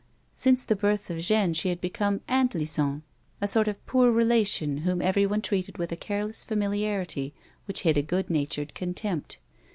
[0.33, 3.03] Since the birth of Jeanne she had become" Aunt Lison,"
[3.39, 7.35] a sort of poor relation whom everyone treated with a careless familiarity
[7.65, 9.37] which hid a good natured contempt.